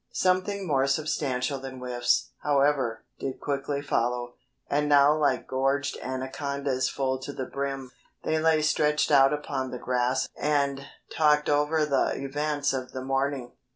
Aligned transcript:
Something 0.13 0.65
more 0.65 0.87
substantial 0.87 1.59
than 1.59 1.77
whiffs, 1.77 2.31
however, 2.41 3.03
did 3.19 3.39
quickly 3.39 3.83
follow, 3.83 4.33
and 4.67 4.89
now 4.89 5.15
like 5.15 5.45
gorged 5.47 5.95
anacondas 6.01 6.89
full 6.89 7.19
to 7.19 7.31
the 7.31 7.45
brim, 7.45 7.91
they 8.23 8.39
lay 8.39 8.63
stretched 8.63 9.11
out 9.11 9.31
upon 9.31 9.69
the 9.69 9.77
grass 9.77 10.27
and 10.35 10.87
talked 11.15 11.49
over 11.49 11.85
the 11.85 12.15
events 12.15 12.73
of 12.73 12.93
the 12.93 13.03
morning. 13.05 13.51